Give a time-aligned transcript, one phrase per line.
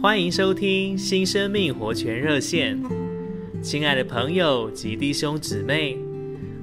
[0.00, 2.82] 欢迎收听新生命活泉热线，
[3.62, 5.96] 亲爱的朋友及弟兄姊妹，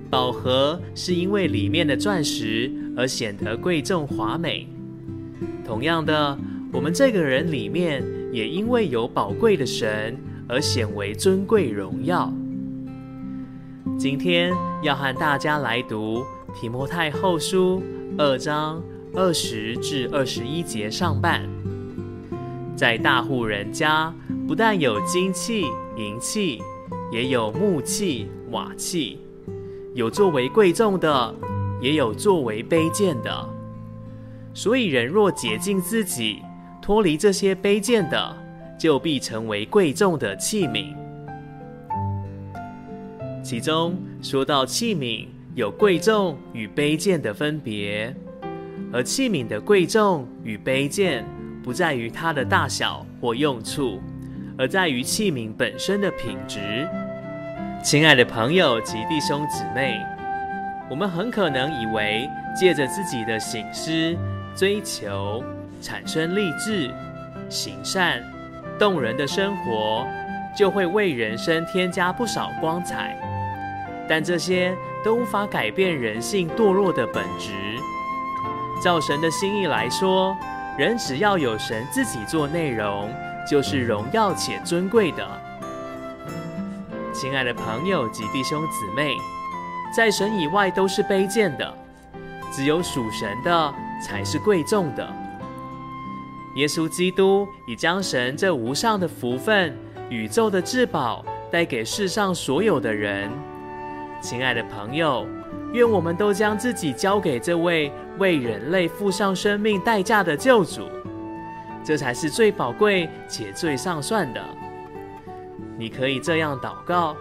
[0.09, 4.67] 宝盒是因为里面的钻石而显得贵重华美。
[5.63, 6.37] 同样的，
[6.73, 8.03] 我们这个人里面
[8.33, 10.17] 也因为有宝贵的神
[10.47, 12.33] 而显为尊贵荣耀。
[13.97, 14.51] 今天
[14.83, 17.81] 要和大家来读提摩太后书
[18.17, 18.83] 二章
[19.13, 21.58] 二十至二十一节上半。
[22.79, 24.09] 在大户人家，
[24.47, 25.65] 不但有金器、
[25.97, 26.61] 银器，
[27.11, 29.19] 也有木器、瓦器，
[29.93, 31.35] 有作为贵重的，
[31.81, 33.49] 也有作为卑贱的。
[34.53, 36.39] 所以人若洁净自己，
[36.81, 38.37] 脱离这些卑贱的，
[38.79, 40.95] 就必成为贵重的器皿。
[43.43, 48.15] 其中说到器皿有贵重与卑贱的分别，
[48.93, 51.25] 而器皿的贵重与卑贱，
[51.69, 54.01] 不在于它的大小或用处，
[54.57, 56.89] 而在于器皿本身的品质。
[57.83, 60.03] 亲爱的朋友及弟兄姊妹，
[60.89, 62.27] 我们很可能以为
[62.59, 64.17] 借着自己的省思、
[64.55, 65.43] 追求、
[65.79, 66.89] 产生励志、
[67.49, 68.19] 行善、
[68.79, 70.07] 动人的生活，
[70.57, 73.15] 就会为人生添加不少光彩。
[74.09, 77.51] 但这些都无法改变人性堕落的本质。
[78.83, 80.35] 照神的心意来说，
[80.79, 83.13] 人只要有神自己做内容，
[83.45, 85.27] 就是荣耀且尊贵的。
[87.13, 89.17] 亲爱的朋友及弟兄姊妹，
[89.93, 91.73] 在神以外都是卑贱的，
[92.49, 95.05] 只有属神的才是贵重的。
[96.55, 99.77] 耶稣基督已将神这无上的福分、
[100.09, 103.29] 宇宙的至宝带给世上所有的人。
[104.21, 105.27] 亲爱的朋友。
[105.71, 110.89] 愿我们都将自己交给这位为人类付上生命代价的救主，
[111.83, 114.43] 这才是最宝贵且最上算的。
[115.77, 117.15] 你可以这样祷告：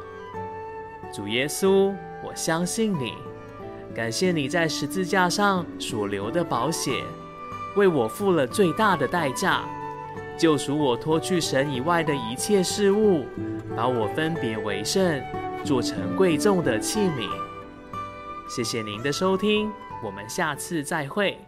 [1.13, 1.93] 主耶稣，
[2.25, 3.13] 我相信你，
[3.95, 7.03] 感谢你在十字架上所流的宝血，
[7.77, 9.61] 为我付了最大的代价，
[10.39, 13.27] 救赎我脱去神以外的一切事物，
[13.77, 15.21] 把我分别为圣，
[15.65, 17.29] 做成贵重的器皿。
[18.49, 19.71] 谢谢您的收听，
[20.03, 21.39] 我们下次再会。